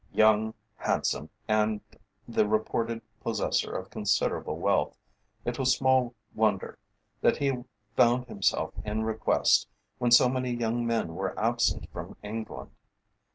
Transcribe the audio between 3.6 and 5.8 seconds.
of considerable wealth, it was